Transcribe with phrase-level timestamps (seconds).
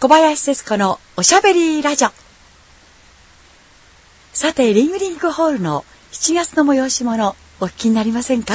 [0.00, 2.10] 小林節子のおしゃべりラジオ。
[4.32, 8.54] さて、リングリングホールの7月の催し物、お聞きになりませんか？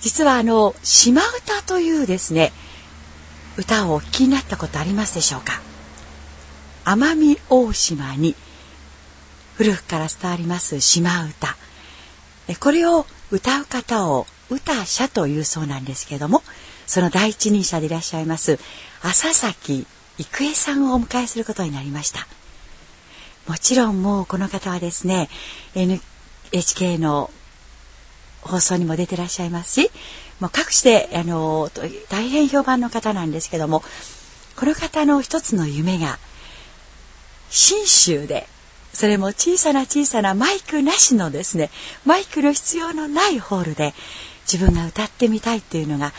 [0.00, 2.52] 実はあの、島唄というですね、
[3.58, 5.60] 歌をお聞きになったことありますでしょうか？
[6.86, 8.34] 奄美大島に
[9.56, 11.54] 古くから伝わります島唄。
[12.58, 16.42] これを歌う方を歌者というそうなんですけれども、
[16.88, 18.58] その第一人者でいらっしゃいます
[19.02, 19.86] 浅崎
[20.18, 22.26] 郁恵さんをお迎えすることになりました。
[23.46, 25.28] もちろんもうこの方はですね、
[25.74, 27.30] NHK の
[28.42, 29.90] 放送にも出てらっしゃいますし、
[30.40, 31.70] もう各地で、あの、
[32.10, 33.82] 大変評判の方なんですけども、
[34.56, 36.18] この方の一つの夢が、
[37.48, 38.46] 信州で、
[38.92, 41.70] それも小さな小さなマイクなしのですね、
[42.04, 43.94] マイクの必要のないホールで
[44.50, 46.12] 自分が歌ってみたいっていうのが、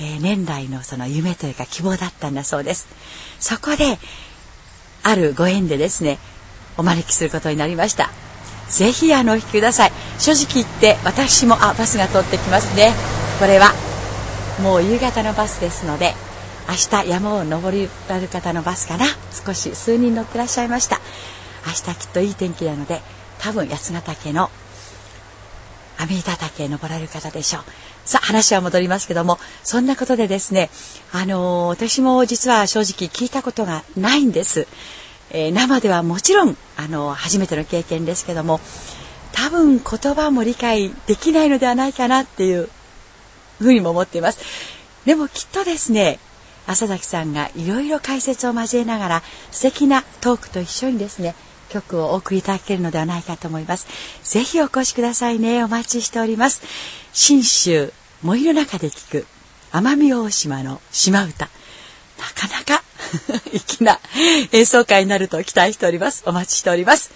[0.00, 2.86] えー、年来のその夢というか希望だったんだそうです。
[3.40, 3.98] そこで、
[5.04, 6.18] あるご縁でですね、
[6.76, 8.10] お招きすることになりました。
[8.68, 9.92] ぜひあのお引きください。
[10.18, 12.92] 正直言って私も、あ、バスが通ってきますね。
[13.38, 13.72] これは
[14.62, 16.14] もう夕方のバスですので、
[16.68, 19.06] 明日山を登りられる方のバスかな。
[19.44, 21.00] 少し数人乗ってらっしゃいました。
[21.66, 23.00] 明日きっといい天気なので、
[23.38, 24.50] 多分八ヶ岳の
[25.98, 27.62] アメリカ岳登られる方でしょう。
[28.04, 30.70] さあ、話は戻りますけども、そんなことでですね、
[31.12, 34.66] あの、私も実は正直聞いたことがないんです。
[35.30, 38.60] えー、生ではもちろん、あの、初めての経験ですけども、
[39.32, 42.68] 多分言葉も理解できないのではないかなっていう
[43.58, 44.40] ふうにも思っています。
[45.04, 46.18] でもきっとですね、
[46.66, 51.34] 浅崎さんがいろいろ解説を交えながら素敵なトークと一緒にですね、
[51.72, 53.86] 曲をお送りいただけるのではないかと思います。
[54.22, 55.64] ぜひお越しくださいね。
[55.64, 56.62] お待ちしております。
[57.12, 57.92] 新州
[58.22, 59.26] 森の中で聞く
[59.72, 61.48] 奄美大島の島唄。
[62.18, 62.84] なかなか
[63.52, 63.98] 粋な
[64.52, 66.22] 演奏会になると期待しております。
[66.26, 67.10] お待ちしております。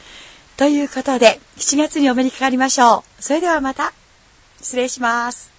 [0.57, 3.23] ということで、7月にお目にかかりましょう。
[3.23, 3.93] それではまた、
[4.61, 5.56] 失礼します。